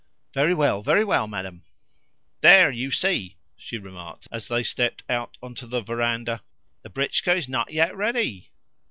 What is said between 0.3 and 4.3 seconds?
"Very well, very well, madam." "There you see!" she remarked